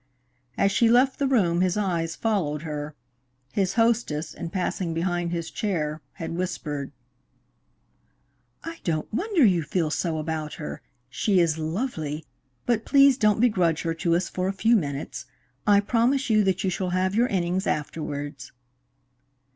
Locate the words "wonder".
9.13-9.45